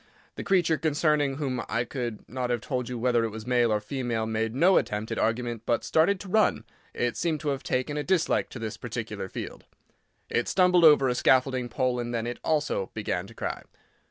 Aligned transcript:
The 0.33 0.43
creature 0.43 0.79
concerning 0.79 1.35
whom 1.35 1.61
I 1.69 1.83
could 1.83 2.27
not 2.27 2.49
have 2.49 2.59
told 2.61 2.89
you 2.89 2.97
whether 2.97 3.23
it 3.23 3.29
was 3.29 3.45
male 3.45 3.71
or 3.71 3.79
female 3.79 4.25
made 4.25 4.55
no 4.55 4.77
attempt 4.77 5.11
at 5.11 5.19
argument, 5.19 5.61
but 5.67 5.83
started 5.83 6.19
to 6.21 6.27
run; 6.27 6.63
it 6.95 7.15
seemed 7.15 7.39
to 7.41 7.49
have 7.49 7.61
taken 7.61 7.97
a 7.97 8.03
dislike 8.03 8.49
to 8.49 8.57
this 8.57 8.77
particular 8.77 9.29
field. 9.29 9.65
It 10.27 10.47
stumbled 10.47 10.85
over 10.85 11.07
a 11.07 11.13
scaffolding 11.13 11.69
pole, 11.69 11.99
and 11.99 12.15
then 12.15 12.25
it 12.25 12.39
also 12.43 12.89
began 12.95 13.27
to 13.27 13.35
cry. 13.35 13.61